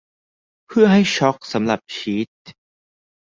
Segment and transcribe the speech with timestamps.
[0.67, 2.31] เพื่อให้ชอล์กสำหรับชีส